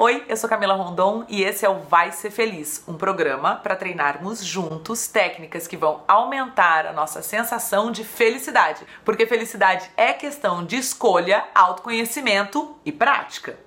Oi, 0.00 0.24
eu 0.28 0.36
sou 0.36 0.48
Camila 0.48 0.74
Rondon 0.74 1.24
e 1.28 1.42
esse 1.42 1.66
é 1.66 1.68
o 1.68 1.80
Vai 1.80 2.12
Ser 2.12 2.30
Feliz, 2.30 2.84
um 2.86 2.94
programa 2.94 3.56
para 3.56 3.74
treinarmos 3.74 4.44
juntos 4.44 5.08
técnicas 5.08 5.66
que 5.66 5.76
vão 5.76 6.04
aumentar 6.06 6.86
a 6.86 6.92
nossa 6.92 7.20
sensação 7.20 7.90
de 7.90 8.04
felicidade, 8.04 8.86
porque 9.04 9.26
felicidade 9.26 9.90
é 9.96 10.12
questão 10.12 10.64
de 10.64 10.76
escolha, 10.76 11.44
autoconhecimento 11.52 12.76
e 12.84 12.92
prática. 12.92 13.58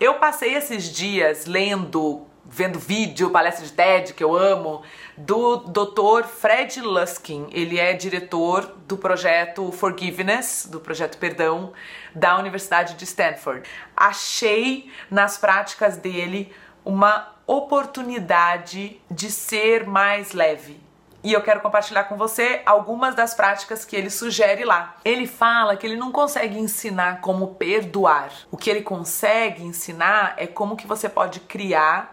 Eu 0.00 0.14
passei 0.14 0.52
esses 0.56 0.92
dias 0.92 1.46
lendo 1.46 2.26
vendo 2.44 2.78
vídeo, 2.78 3.30
palestra 3.30 3.64
de 3.64 3.72
TED, 3.72 4.14
que 4.14 4.22
eu 4.22 4.36
amo, 4.36 4.82
do 5.16 5.56
Dr. 5.58 6.24
Fred 6.26 6.80
Luskin. 6.80 7.48
Ele 7.50 7.78
é 7.78 7.92
diretor 7.92 8.76
do 8.86 8.96
projeto 8.96 9.70
Forgiveness, 9.72 10.68
do 10.70 10.80
projeto 10.80 11.18
Perdão, 11.18 11.72
da 12.14 12.38
Universidade 12.38 12.94
de 12.94 13.04
Stanford. 13.04 13.68
Achei 13.96 14.90
nas 15.10 15.38
práticas 15.38 15.96
dele 15.96 16.52
uma 16.84 17.32
oportunidade 17.46 19.00
de 19.10 19.30
ser 19.30 19.86
mais 19.86 20.32
leve. 20.32 20.80
E 21.24 21.32
eu 21.32 21.40
quero 21.40 21.60
compartilhar 21.60 22.04
com 22.04 22.16
você 22.16 22.62
algumas 22.66 23.14
das 23.14 23.32
práticas 23.32 23.84
que 23.84 23.94
ele 23.94 24.10
sugere 24.10 24.64
lá. 24.64 24.96
Ele 25.04 25.24
fala 25.28 25.76
que 25.76 25.86
ele 25.86 25.94
não 25.96 26.10
consegue 26.10 26.58
ensinar 26.58 27.20
como 27.20 27.54
perdoar. 27.54 28.32
O 28.50 28.56
que 28.56 28.68
ele 28.68 28.82
consegue 28.82 29.62
ensinar 29.62 30.34
é 30.36 30.48
como 30.48 30.76
que 30.76 30.84
você 30.84 31.08
pode 31.08 31.38
criar 31.38 32.11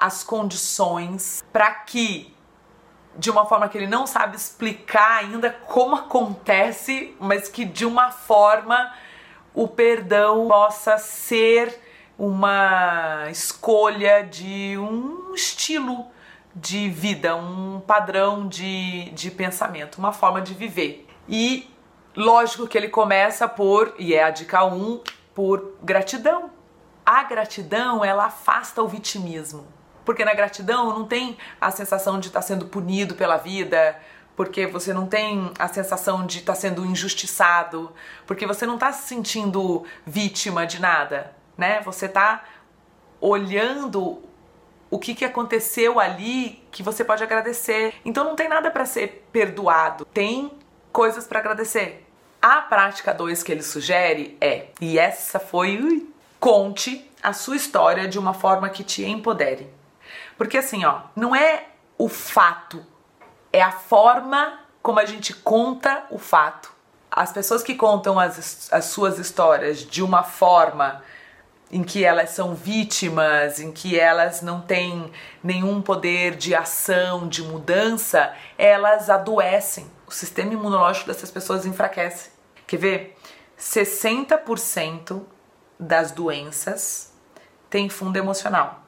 as 0.00 0.24
condições 0.24 1.44
para 1.52 1.70
que 1.70 2.34
de 3.16 3.30
uma 3.30 3.44
forma 3.44 3.68
que 3.68 3.76
ele 3.76 3.86
não 3.86 4.06
sabe 4.06 4.36
explicar 4.36 5.18
ainda 5.18 5.50
como 5.50 5.96
acontece, 5.96 7.14
mas 7.20 7.48
que 7.48 7.64
de 7.64 7.84
uma 7.84 8.10
forma 8.10 8.94
o 9.52 9.66
perdão 9.68 10.48
possa 10.48 10.96
ser 10.96 11.80
uma 12.16 13.28
escolha 13.30 14.22
de 14.22 14.76
um 14.78 15.34
estilo 15.34 16.06
de 16.54 16.88
vida, 16.88 17.36
um 17.36 17.80
padrão 17.80 18.46
de, 18.46 19.10
de 19.10 19.30
pensamento, 19.30 19.98
uma 19.98 20.12
forma 20.12 20.40
de 20.40 20.54
viver. 20.54 21.06
E 21.28 21.70
lógico 22.14 22.66
que 22.66 22.76
ele 22.76 22.88
começa 22.88 23.48
por, 23.48 23.94
e 23.98 24.14
é 24.14 24.22
a 24.22 24.30
dica 24.30 24.64
1, 24.64 24.74
um, 24.74 25.00
por 25.34 25.76
gratidão. 25.82 26.50
A 27.04 27.22
gratidão, 27.24 28.04
ela 28.04 28.26
afasta 28.26 28.82
o 28.82 28.88
vitimismo. 28.88 29.66
Porque 30.10 30.24
na 30.24 30.34
gratidão 30.34 30.86
não 30.90 31.04
tem 31.04 31.38
a 31.60 31.70
sensação 31.70 32.18
de 32.18 32.26
estar 32.26 32.40
tá 32.40 32.44
sendo 32.44 32.66
punido 32.66 33.14
pela 33.14 33.36
vida, 33.36 33.96
porque 34.34 34.66
você 34.66 34.92
não 34.92 35.06
tem 35.06 35.52
a 35.56 35.68
sensação 35.68 36.26
de 36.26 36.38
estar 36.38 36.54
tá 36.54 36.58
sendo 36.58 36.84
injustiçado, 36.84 37.92
porque 38.26 38.44
você 38.44 38.66
não 38.66 38.74
está 38.74 38.90
se 38.90 39.06
sentindo 39.06 39.84
vítima 40.04 40.66
de 40.66 40.80
nada, 40.80 41.32
né? 41.56 41.80
Você 41.82 42.06
está 42.06 42.42
olhando 43.20 44.20
o 44.90 44.98
que, 44.98 45.14
que 45.14 45.24
aconteceu 45.24 46.00
ali 46.00 46.60
que 46.72 46.82
você 46.82 47.04
pode 47.04 47.22
agradecer. 47.22 47.94
Então 48.04 48.24
não 48.24 48.34
tem 48.34 48.48
nada 48.48 48.68
para 48.68 48.84
ser 48.84 49.28
perdoado, 49.30 50.04
tem 50.06 50.50
coisas 50.90 51.24
para 51.24 51.38
agradecer. 51.38 52.04
A 52.42 52.62
prática 52.62 53.14
2 53.14 53.44
que 53.44 53.52
ele 53.52 53.62
sugere 53.62 54.36
é, 54.40 54.70
e 54.80 54.98
essa 54.98 55.38
foi, 55.38 55.80
ui, 55.80 56.12
conte 56.40 57.08
a 57.22 57.32
sua 57.32 57.54
história 57.54 58.08
de 58.08 58.18
uma 58.18 58.34
forma 58.34 58.68
que 58.68 58.82
te 58.82 59.04
empodere. 59.04 59.78
Porque 60.40 60.56
assim, 60.56 60.86
ó, 60.86 61.02
não 61.14 61.36
é 61.36 61.66
o 61.98 62.08
fato, 62.08 62.82
é 63.52 63.60
a 63.60 63.70
forma 63.70 64.58
como 64.80 64.98
a 64.98 65.04
gente 65.04 65.34
conta 65.34 66.06
o 66.10 66.18
fato. 66.18 66.72
As 67.10 67.30
pessoas 67.30 67.62
que 67.62 67.74
contam 67.74 68.18
as, 68.18 68.72
as 68.72 68.86
suas 68.86 69.18
histórias 69.18 69.80
de 69.80 70.02
uma 70.02 70.22
forma 70.22 71.02
em 71.70 71.82
que 71.82 72.06
elas 72.06 72.30
são 72.30 72.54
vítimas, 72.54 73.60
em 73.60 73.70
que 73.70 74.00
elas 74.00 74.40
não 74.40 74.62
têm 74.62 75.12
nenhum 75.44 75.82
poder 75.82 76.36
de 76.36 76.54
ação, 76.54 77.28
de 77.28 77.42
mudança, 77.42 78.34
elas 78.56 79.10
adoecem. 79.10 79.90
O 80.06 80.10
sistema 80.10 80.54
imunológico 80.54 81.08
dessas 81.08 81.30
pessoas 81.30 81.66
enfraquece. 81.66 82.30
Quer 82.66 82.78
ver? 82.78 83.18
60% 83.58 85.22
das 85.78 86.10
doenças 86.12 87.12
têm 87.68 87.90
fundo 87.90 88.16
emocional. 88.16 88.79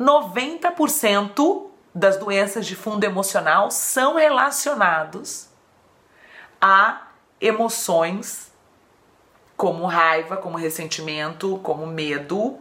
90% 0.00 1.66
das 1.94 2.16
doenças 2.16 2.66
de 2.66 2.74
fundo 2.74 3.04
emocional 3.04 3.70
são 3.70 4.16
relacionados 4.16 5.48
a 6.60 7.08
emoções 7.40 8.52
como 9.56 9.86
raiva, 9.86 10.36
como 10.36 10.58
ressentimento, 10.58 11.58
como 11.62 11.86
medo, 11.86 12.58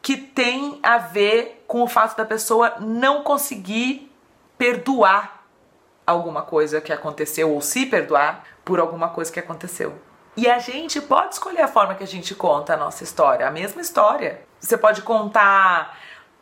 que 0.00 0.16
tem 0.16 0.78
a 0.82 0.98
ver 0.98 1.64
com 1.66 1.82
o 1.82 1.88
fato 1.88 2.16
da 2.16 2.24
pessoa 2.24 2.76
não 2.80 3.22
conseguir 3.22 4.10
perdoar 4.56 5.44
alguma 6.06 6.42
coisa 6.42 6.80
que 6.80 6.92
aconteceu 6.92 7.52
ou 7.52 7.60
se 7.60 7.84
perdoar 7.84 8.44
por 8.64 8.78
alguma 8.78 9.08
coisa 9.08 9.32
que 9.32 9.40
aconteceu. 9.40 10.00
E 10.36 10.48
a 10.48 10.58
gente 10.58 11.00
pode 11.00 11.34
escolher 11.34 11.62
a 11.62 11.68
forma 11.68 11.94
que 11.94 12.04
a 12.04 12.06
gente 12.06 12.34
conta 12.34 12.74
a 12.74 12.76
nossa 12.76 13.02
história, 13.02 13.46
a 13.46 13.50
mesma 13.50 13.80
história. 13.80 14.42
Você 14.60 14.78
pode 14.78 15.02
contar 15.02 15.98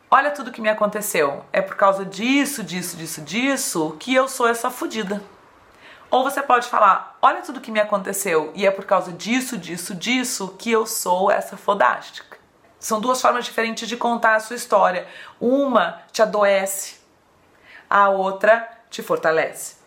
olha 0.09 0.31
tudo 0.31 0.51
que 0.51 0.61
me 0.61 0.69
aconteceu. 0.69 1.45
É 1.51 1.61
por 1.61 1.75
causa 1.75 2.05
disso, 2.05 2.63
disso, 2.63 2.97
disso, 2.97 3.21
disso 3.21 3.97
que 3.99 4.13
eu 4.13 4.27
sou 4.27 4.47
essa 4.47 4.69
fodida. 4.69 5.21
Ou 6.09 6.23
você 6.23 6.41
pode 6.41 6.67
falar, 6.67 7.17
olha 7.21 7.41
tudo 7.41 7.59
que 7.59 7.71
me 7.71 7.79
aconteceu 7.79 8.51
e 8.55 8.65
é 8.65 8.71
por 8.71 8.85
causa 8.85 9.11
disso, 9.11 9.57
disso, 9.57 9.93
disso 9.93 10.55
que 10.57 10.71
eu 10.71 10.85
sou 10.85 11.29
essa 11.29 11.57
fodástica. 11.57 12.37
São 12.79 13.01
duas 13.01 13.21
formas 13.21 13.45
diferentes 13.45 13.87
de 13.87 13.97
contar 13.97 14.35
a 14.35 14.39
sua 14.39 14.55
história. 14.55 15.07
Uma 15.39 16.01
te 16.11 16.21
adoece, 16.21 16.97
a 17.89 18.09
outra 18.09 18.69
te 18.89 19.01
fortalece. 19.01 19.77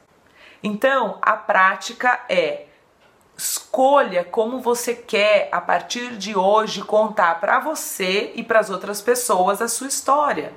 Então, 0.62 1.18
a 1.22 1.36
prática 1.36 2.20
é 2.28 2.67
Escolha 3.38 4.24
como 4.24 4.60
você 4.60 4.96
quer 4.96 5.48
a 5.52 5.60
partir 5.60 6.16
de 6.16 6.36
hoje 6.36 6.82
contar 6.82 7.40
para 7.40 7.60
você 7.60 8.32
e 8.34 8.42
para 8.42 8.58
as 8.58 8.68
outras 8.68 9.00
pessoas 9.00 9.62
a 9.62 9.68
sua 9.68 9.86
história. 9.86 10.52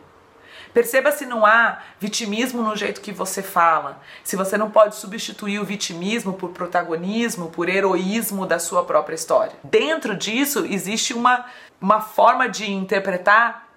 Perceba 0.74 1.12
se 1.12 1.24
não 1.26 1.46
há 1.46 1.80
vitimismo 2.00 2.64
no 2.64 2.76
jeito 2.76 3.02
que 3.02 3.12
você 3.12 3.44
fala, 3.44 4.02
se 4.24 4.36
você 4.36 4.58
não 4.58 4.72
pode 4.72 4.96
substituir 4.96 5.60
o 5.60 5.66
vitimismo 5.66 6.34
por 6.34 6.50
protagonismo, 6.50 7.52
por 7.52 7.70
heroísmo 7.70 8.48
da 8.48 8.58
sua 8.58 8.84
própria 8.84 9.14
história. 9.14 9.54
Dentro 9.64 10.16
disso 10.16 10.66
existe 10.68 11.14
uma, 11.14 11.46
uma 11.80 12.02
forma 12.02 12.50
de 12.50 12.72
interpretar 12.72 13.71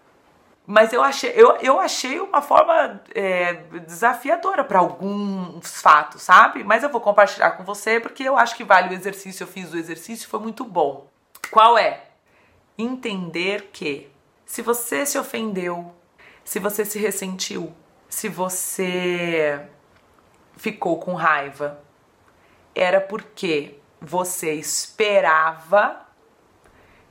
mas 0.67 0.95
eu 0.95 1.03
achei, 1.03 1.31
eu, 1.37 1.57
eu 1.57 1.79
achei 1.79 2.19
uma 2.21 2.41
forma 2.41 3.03
é, 3.15 3.53
desafiadora 3.87 4.65
para 4.65 4.79
alguns 4.79 5.83
fatos, 5.83 6.23
sabe? 6.23 6.65
Mas 6.65 6.83
eu 6.83 6.89
vou 6.89 7.03
compartilhar 7.03 7.51
com 7.53 7.65
você 7.65 8.01
porque 8.01 8.23
eu 8.23 8.39
acho 8.39 8.57
que 8.57 8.65
vale 8.65 8.89
o 8.89 8.97
exercício. 8.99 9.45
Eu 9.45 9.49
fiz 9.49 9.73
o 9.73 9.77
exercício, 9.77 10.29
foi 10.29 10.41
muito 10.41 10.65
bom. 10.65 11.07
Qual 11.51 11.77
é? 11.77 12.05
Entender 12.79 13.69
que 13.73 14.11
se 14.47 14.63
você 14.63 15.05
se 15.05 15.19
ofendeu, 15.19 15.95
se 16.43 16.59
você 16.59 16.83
se 16.85 16.99
ressentiu, 16.99 17.75
se 18.09 18.31
você 18.31 19.69
ficou 20.57 20.99
com 20.99 21.13
raiva, 21.13 21.79
era 22.75 23.03
porque 23.03 23.79
você 24.01 24.55
esperava 24.55 26.07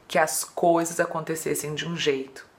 que 0.08 0.18
as 0.18 0.44
coisas 0.44 1.00
acontecessem 1.00 1.76
de 1.76 1.88
um 1.88 1.96
jeito 1.96 2.52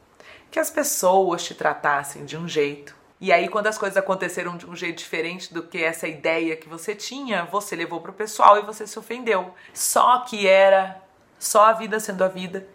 que 0.54 0.60
as 0.60 0.70
pessoas 0.70 1.42
te 1.42 1.52
tratassem 1.52 2.24
de 2.24 2.36
um 2.36 2.46
jeito. 2.46 2.94
E 3.20 3.32
aí, 3.32 3.48
quando 3.48 3.66
as 3.66 3.76
coisas 3.76 3.96
aconteceram 3.96 4.56
de 4.56 4.64
um 4.70 4.76
jeito 4.76 4.98
diferente 4.98 5.52
do 5.52 5.64
que 5.64 5.82
essa 5.82 6.06
ideia 6.06 6.54
que 6.54 6.68
você 6.68 6.94
tinha, 6.94 7.44
você 7.46 7.74
levou 7.74 8.00
pro 8.00 8.12
pessoal 8.12 8.56
e 8.56 8.62
você 8.62 8.86
se 8.86 8.96
ofendeu. 8.96 9.52
Só 9.72 10.20
que 10.20 10.46
era 10.46 11.02
só 11.40 11.64
a 11.64 11.72
vida 11.72 11.98
sendo 11.98 12.22
a 12.22 12.28
vida, 12.28 12.68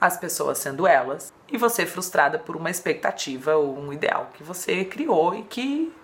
as 0.00 0.16
pessoas 0.16 0.58
sendo 0.58 0.84
elas, 0.84 1.32
e 1.48 1.56
você 1.56 1.86
frustrada 1.86 2.40
por 2.40 2.56
uma 2.56 2.70
expectativa 2.70 3.54
ou 3.54 3.78
um 3.78 3.92
ideal 3.92 4.28
que 4.34 4.42
você 4.42 4.84
criou 4.84 5.32
e 5.32 5.44
que. 5.44 5.94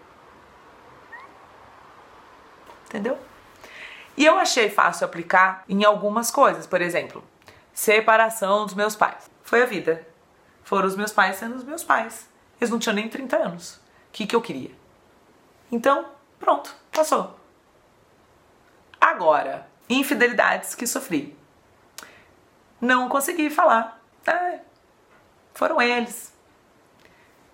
Entendeu? 2.85 3.19
E 4.17 4.25
eu 4.25 4.39
achei 4.39 4.71
fácil 4.71 5.05
aplicar 5.05 5.65
em 5.69 5.83
algumas 5.83 6.31
coisas. 6.31 6.65
Por 6.65 6.81
exemplo, 6.81 7.25
separação 7.73 8.67
dos 8.67 8.75
meus 8.75 8.95
pais. 8.95 9.29
Foi 9.43 9.65
a 9.65 9.67
vida 9.67 10.15
foram 10.67 10.89
os 10.89 10.97
meus 10.97 11.13
pais 11.13 11.37
sendo 11.37 11.55
os 11.55 11.63
meus 11.63 11.85
pais. 11.85 12.29
Eles 12.61 12.71
não 12.71 12.79
tinham 12.81 12.97
nem 12.97 13.09
30 13.09 13.37
anos. 13.37 13.77
O 13.77 13.81
que, 14.13 14.27
que 14.27 14.35
eu 14.35 14.43
queria? 14.43 14.73
Então, 15.71 16.07
pronto, 16.41 16.75
passou. 16.91 17.39
Agora, 19.01 19.69
infidelidades 19.89 20.75
que 20.75 20.85
sofri. 20.85 21.37
Não 22.81 23.09
consegui 23.09 23.49
falar. 23.49 24.03
Ah, 24.27 24.59
foram 25.55 25.81
eles. 25.81 26.35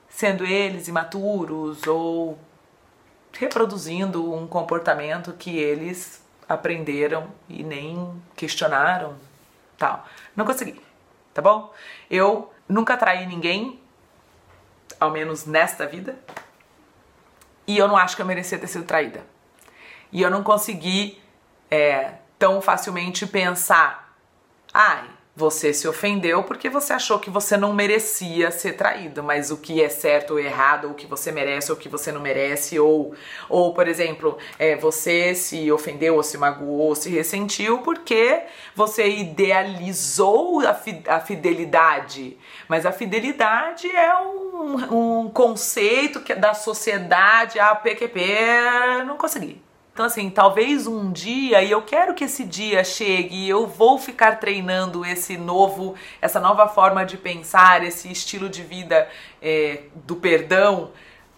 Sendo 0.09 0.47
eles 0.47 0.88
imaturos 0.88 1.87
ou 1.87 2.38
reproduzindo 3.31 4.32
um 4.32 4.47
comportamento 4.47 5.35
que 5.35 5.59
eles 5.59 6.25
aprenderam 6.49 7.31
e 7.47 7.62
nem 7.62 8.23
questionaram, 8.35 9.17
tal. 9.76 10.06
Não 10.35 10.47
consegui. 10.47 10.81
tá 11.35 11.43
bom? 11.43 11.73
Eu 12.11 12.51
nunca 12.69 12.97
traí 12.97 13.26
ninguém, 13.26 13.81
ao 14.99 15.11
menos 15.11 15.47
nesta 15.47 15.87
vida, 15.87 16.17
e 17.67 17.79
eu 17.79 17.88
não 17.88 17.97
acho 17.97 18.17
que 18.17 18.23
eu 18.23 18.26
merecia 18.26 18.59
ter 18.59 18.67
sido 18.67 18.85
traída. 18.85 19.25
E 20.11 20.20
eu 20.20 20.31
não 20.31 20.43
consegui 20.43 21.23
é, 21.70 22.14
tão 22.38 22.61
facilmente 22.61 23.26
pensar, 23.26 24.17
ai, 24.73 25.09
você 25.34 25.73
se 25.73 25.88
ofendeu 25.88 26.43
porque 26.43 26.69
você 26.69 26.93
achou 26.93 27.19
que 27.19 27.31
você 27.31 27.56
não 27.56 27.73
merecia 27.73 28.50
ser 28.50 28.75
traído, 28.75 29.23
mas 29.23 29.50
o 29.50 29.56
que 29.56 29.82
é 29.82 29.88
certo 29.88 30.32
ou 30.32 30.38
errado, 30.38 30.84
ou 30.84 30.90
o 30.90 30.94
que 30.94 31.06
você 31.06 31.32
merece 31.32 31.73
ou 31.73 31.79
o 31.79 31.81
que 31.81 31.88
você 31.88 32.12
não 32.12 32.20
merece, 32.20 32.79
ou, 32.79 33.14
ou 33.49 33.73
por 33.73 33.88
exemplo, 33.88 34.37
é, 34.58 34.76
você 34.76 35.34
se 35.34 35.73
ofendeu 35.73 36.17
ou 36.17 36.23
se 36.23 36.37
magoou 36.37 36.88
ou 36.88 36.94
se 36.94 37.08
ressentiu 37.08 37.79
porque 37.79 38.43
você 38.75 39.08
idealizou 39.08 40.61
a, 40.67 40.75
fi, 40.75 41.02
a 41.06 41.19
fidelidade. 41.19 42.37
Mas 42.69 42.85
a 42.85 42.93
fidelidade 42.93 43.90
é 43.90 44.14
um, 44.19 45.23
um 45.23 45.31
conceito 45.31 46.20
que 46.20 46.35
da 46.35 46.52
sociedade, 46.52 47.58
a 47.58 47.75
PQP, 47.75 48.20
não 49.06 49.17
consegui. 49.17 49.71
Então, 49.92 50.06
assim, 50.06 50.30
talvez 50.30 50.86
um 50.86 51.12
dia, 51.12 51.62
e 51.62 51.70
eu 51.70 51.82
quero 51.82 52.14
que 52.14 52.24
esse 52.24 52.44
dia 52.44 52.82
chegue, 52.82 53.36
e 53.36 53.48
eu 53.48 53.66
vou 53.66 53.98
ficar 53.98 54.40
treinando 54.40 55.04
esse 55.04 55.36
novo, 55.36 55.94
essa 56.20 56.40
nova 56.40 56.66
forma 56.66 57.04
de 57.04 57.18
pensar, 57.18 57.84
esse 57.84 58.10
estilo 58.10 58.48
de 58.48 58.62
vida 58.62 59.06
é, 59.42 59.82
do 60.06 60.16
perdão, 60.16 60.92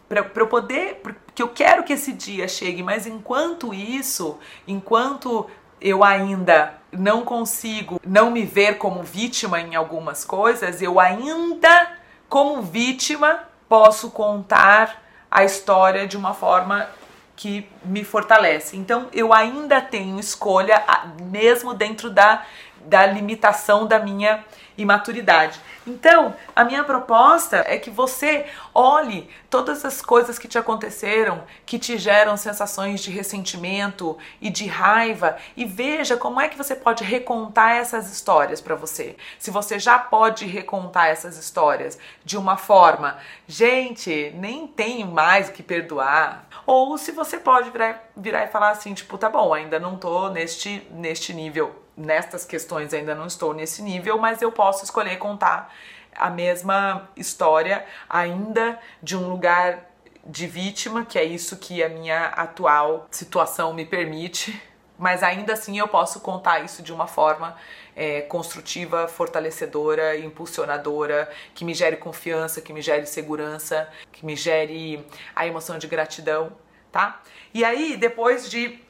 para 0.08 0.24
eu 0.36 0.46
poder, 0.46 1.00
porque 1.02 1.42
eu 1.42 1.48
quero 1.48 1.82
que 1.82 1.94
esse 1.94 2.12
dia 2.12 2.46
chegue, 2.46 2.80
mas 2.80 3.08
enquanto 3.08 3.74
isso, 3.74 4.38
enquanto 4.68 5.50
eu 5.80 6.04
ainda 6.04 6.74
não 6.92 7.24
consigo 7.24 8.00
não 8.06 8.30
me 8.30 8.44
ver 8.44 8.78
como 8.78 9.02
vítima 9.02 9.60
em 9.60 9.74
algumas 9.74 10.24
coisas, 10.24 10.80
eu 10.80 11.00
ainda, 11.00 11.98
como 12.28 12.62
vítima, 12.62 13.40
posso 13.68 14.12
contar 14.12 15.02
a 15.28 15.42
história 15.42 16.06
de 16.06 16.16
uma 16.16 16.32
forma 16.32 16.88
que 17.36 17.68
me 17.84 18.04
fortalece. 18.04 18.76
Então 18.76 19.08
eu 19.12 19.32
ainda 19.32 19.80
tenho 19.80 20.18
escolha, 20.18 20.82
mesmo 21.22 21.74
dentro 21.74 22.10
da, 22.10 22.44
da 22.86 23.06
limitação 23.06 23.86
da 23.86 23.98
minha 23.98 24.44
imaturidade. 24.76 25.60
Então, 25.86 26.34
a 26.56 26.64
minha 26.64 26.82
proposta 26.82 27.64
é 27.66 27.78
que 27.78 27.90
você 27.90 28.46
olhe 28.74 29.28
todas 29.50 29.84
as 29.84 30.00
coisas 30.00 30.38
que 30.38 30.48
te 30.48 30.58
aconteceram, 30.58 31.44
que 31.66 31.78
te 31.78 31.98
geram 31.98 32.36
sensações 32.36 33.00
de 33.00 33.10
ressentimento 33.10 34.16
e 34.40 34.50
de 34.50 34.66
raiva 34.66 35.36
e 35.56 35.64
veja 35.64 36.16
como 36.16 36.40
é 36.40 36.48
que 36.48 36.56
você 36.56 36.74
pode 36.74 37.04
recontar 37.04 37.72
essas 37.72 38.10
histórias 38.10 38.60
para 38.60 38.74
você. 38.74 39.16
Se 39.38 39.50
você 39.50 39.78
já 39.78 39.98
pode 39.98 40.46
recontar 40.46 41.08
essas 41.08 41.36
histórias 41.36 41.98
de 42.24 42.36
uma 42.36 42.56
forma, 42.56 43.18
gente, 43.46 44.32
nem 44.36 44.66
tem 44.66 45.06
mais 45.06 45.48
o 45.48 45.52
que 45.52 45.62
perdoar. 45.62 46.46
Ou 46.66 46.96
se 46.96 47.12
você 47.12 47.38
pode 47.38 47.70
virar, 47.70 48.10
virar 48.16 48.44
e 48.44 48.48
falar 48.48 48.70
assim, 48.70 48.94
tipo, 48.94 49.18
tá 49.18 49.28
bom, 49.28 49.52
ainda 49.52 49.78
não 49.78 49.96
tô 49.96 50.30
neste, 50.30 50.86
neste 50.90 51.32
nível 51.34 51.83
nestas 51.96 52.44
questões 52.44 52.92
ainda 52.92 53.14
não 53.14 53.26
estou 53.26 53.54
nesse 53.54 53.82
nível, 53.82 54.18
mas 54.18 54.42
eu 54.42 54.50
posso 54.50 54.84
escolher 54.84 55.16
contar 55.18 55.72
a 56.14 56.30
mesma 56.30 57.08
história 57.16 57.84
ainda 58.08 58.78
de 59.02 59.16
um 59.16 59.28
lugar 59.28 59.90
de 60.26 60.46
vítima, 60.46 61.04
que 61.04 61.18
é 61.18 61.24
isso 61.24 61.56
que 61.56 61.82
a 61.82 61.88
minha 61.88 62.26
atual 62.26 63.06
situação 63.10 63.74
me 63.74 63.84
permite, 63.84 64.60
mas 64.98 65.22
ainda 65.22 65.52
assim 65.52 65.78
eu 65.78 65.88
posso 65.88 66.20
contar 66.20 66.64
isso 66.64 66.82
de 66.82 66.92
uma 66.92 67.06
forma 67.06 67.56
é, 67.94 68.22
construtiva, 68.22 69.06
fortalecedora, 69.08 70.16
impulsionadora, 70.16 71.30
que 71.54 71.64
me 71.64 71.74
gere 71.74 71.96
confiança, 71.96 72.60
que 72.60 72.72
me 72.72 72.80
gere 72.80 73.06
segurança, 73.06 73.88
que 74.12 74.24
me 74.24 74.36
gere 74.36 75.04
a 75.34 75.46
emoção 75.46 75.78
de 75.78 75.86
gratidão, 75.86 76.52
tá? 76.90 77.20
E 77.52 77.64
aí, 77.64 77.96
depois 77.96 78.48
de 78.48 78.80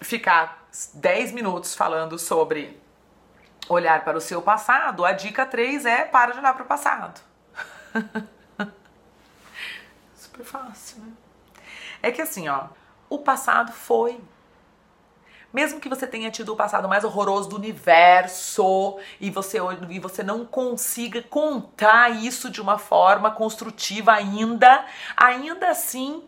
ficar 0.00 0.63
10 0.94 1.32
minutos 1.32 1.74
falando 1.74 2.18
sobre 2.18 2.80
olhar 3.68 4.04
para 4.04 4.18
o 4.18 4.20
seu 4.20 4.42
passado, 4.42 5.04
a 5.04 5.12
dica 5.12 5.46
3 5.46 5.86
é 5.86 6.04
para 6.04 6.32
de 6.32 6.38
olhar 6.38 6.52
para 6.52 6.64
o 6.64 6.66
passado. 6.66 7.20
Super 10.16 10.44
fácil, 10.44 10.98
né? 10.98 11.12
É 12.02 12.10
que 12.10 12.20
assim, 12.20 12.48
ó, 12.48 12.66
o 13.08 13.18
passado 13.18 13.72
foi. 13.72 14.20
Mesmo 15.52 15.78
que 15.78 15.88
você 15.88 16.06
tenha 16.06 16.32
tido 16.32 16.52
o 16.52 16.56
passado 16.56 16.88
mais 16.88 17.04
horroroso 17.04 17.48
do 17.48 17.56
universo 17.56 18.98
e 19.20 19.30
você, 19.30 19.58
e 19.88 20.00
você 20.00 20.24
não 20.24 20.44
consiga 20.44 21.22
contar 21.22 22.10
isso 22.10 22.50
de 22.50 22.60
uma 22.60 22.76
forma 22.76 23.30
construtiva 23.30 24.12
ainda, 24.12 24.84
ainda 25.16 25.70
assim 25.70 26.24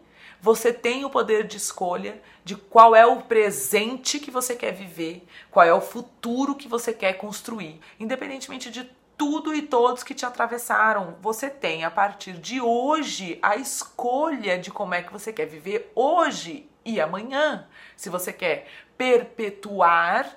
você 0.46 0.72
tem 0.72 1.04
o 1.04 1.10
poder 1.10 1.44
de 1.44 1.56
escolha 1.56 2.22
de 2.44 2.54
qual 2.54 2.94
é 2.94 3.04
o 3.04 3.22
presente 3.22 4.20
que 4.20 4.30
você 4.30 4.54
quer 4.54 4.70
viver, 4.70 5.26
qual 5.50 5.66
é 5.66 5.74
o 5.74 5.80
futuro 5.80 6.54
que 6.54 6.68
você 6.68 6.92
quer 6.92 7.14
construir, 7.14 7.80
independentemente 7.98 8.70
de 8.70 8.88
tudo 9.18 9.52
e 9.52 9.62
todos 9.62 10.04
que 10.04 10.14
te 10.14 10.24
atravessaram. 10.24 11.16
Você 11.20 11.50
tem 11.50 11.82
a 11.82 11.90
partir 11.90 12.34
de 12.34 12.60
hoje 12.60 13.40
a 13.42 13.56
escolha 13.56 14.56
de 14.56 14.70
como 14.70 14.94
é 14.94 15.02
que 15.02 15.12
você 15.12 15.32
quer 15.32 15.46
viver 15.46 15.90
hoje 15.96 16.70
e 16.84 17.00
amanhã. 17.00 17.66
Se 17.96 18.08
você 18.08 18.32
quer 18.32 18.68
perpetuar 18.96 20.32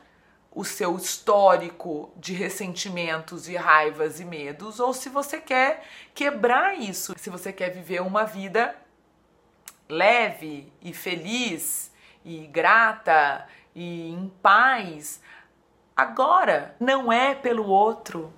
o 0.52 0.66
seu 0.66 0.96
histórico 0.96 2.12
de 2.18 2.34
ressentimentos 2.34 3.48
e 3.48 3.56
raivas 3.56 4.20
e 4.20 4.26
medos, 4.26 4.80
ou 4.80 4.92
se 4.92 5.08
você 5.08 5.40
quer 5.40 5.84
quebrar 6.16 6.76
isso, 6.80 7.14
se 7.16 7.30
você 7.30 7.54
quer 7.54 7.70
viver 7.70 8.02
uma 8.02 8.24
vida 8.24 8.76
leve 9.90 10.72
e 10.82 10.94
feliz 10.94 11.92
e 12.24 12.46
grata 12.46 13.48
e 13.74 14.10
em 14.12 14.30
paz. 14.42 15.22
Agora, 15.96 16.76
não 16.80 17.12
é 17.12 17.34
pelo 17.34 17.68
outro, 17.68 18.32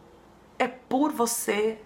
é 0.58 0.68
por 0.68 1.12
você, 1.12 1.80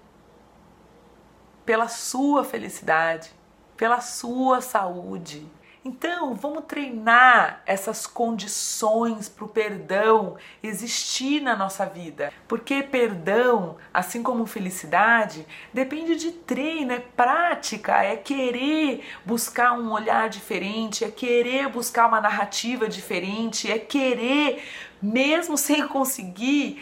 pela 1.66 1.88
sua 1.88 2.44
felicidade, 2.44 3.34
pela 3.76 4.00
sua 4.00 4.62
saúde, 4.62 5.50
então, 5.88 6.34
vamos 6.34 6.66
treinar 6.66 7.62
essas 7.64 8.08
condições 8.08 9.30
para 9.30 9.46
o 9.46 9.48
perdão 9.48 10.36
existir 10.64 11.40
na 11.40 11.56
nossa 11.56 11.86
vida. 11.86 12.34
Porque 12.48 12.82
perdão, 12.82 13.78
assim 13.94 14.24
como 14.24 14.48
felicidade, 14.48 15.46
depende 15.72 16.16
de 16.16 16.32
treino, 16.32 16.92
é 16.92 17.00
prática, 17.00 18.04
é 18.04 18.16
querer 18.18 19.06
buscar 19.24 19.74
um 19.74 19.92
olhar 19.92 20.28
diferente, 20.28 21.04
é 21.04 21.12
querer 21.12 21.70
buscar 21.70 22.08
uma 22.08 22.20
narrativa 22.20 22.90
diferente, 22.90 23.72
é 23.72 23.78
querer, 23.78 24.64
mesmo 25.00 25.56
sem 25.56 25.88
conseguir, 25.88 26.82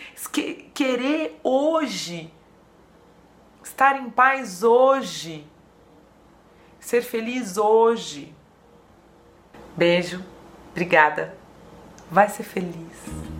querer 0.73 1.37
hoje, 1.43 2.31
estar 3.61 3.99
em 3.99 4.09
paz 4.09 4.63
hoje, 4.63 5.45
ser 6.79 7.01
feliz 7.01 7.57
hoje. 7.57 8.33
Beijo, 9.75 10.23
obrigada. 10.71 11.35
Vai 12.11 12.29
ser 12.29 12.43
feliz. 12.43 13.32